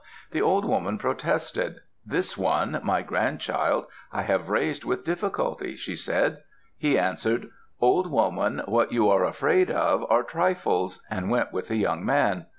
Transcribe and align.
The 0.31 0.41
old 0.41 0.65
woman 0.65 0.97
protested. 0.97 1.75
"This 2.03 2.35
one, 2.35 2.79
my 2.81 3.03
grandchild, 3.03 3.85
I 4.11 4.23
have 4.23 4.49
raised 4.49 4.83
with 4.83 5.05
difficulty," 5.05 5.75
she 5.75 5.95
said. 5.95 6.39
He 6.75 6.97
answered, 6.97 7.51
"Old 7.79 8.09
woman, 8.09 8.63
what 8.65 8.91
you 8.91 9.09
are 9.09 9.23
afraid 9.23 9.69
of 9.69 10.03
are 10.09 10.23
trifles," 10.23 11.03
and 11.11 11.29
went 11.29 11.53
with 11.53 11.67
the 11.67 11.75
young 11.77 12.03
man. 12.03 12.47